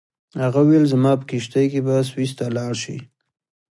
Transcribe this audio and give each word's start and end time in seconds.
هغه 0.43 0.59
وویل 0.63 0.85
زما 0.93 1.11
په 1.19 1.25
کښتۍ 1.29 1.65
کې 1.71 1.79
به 1.85 1.95
سویس 2.09 2.31
ته 2.39 2.45
لاړ 2.57 2.73
شې. 2.83 2.97